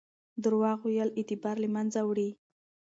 درواغ 0.43 0.79
ویل 0.87 1.09
اعتبار 1.17 1.55
له 1.63 1.69
منځه 1.75 1.99
وړي. 2.05 2.29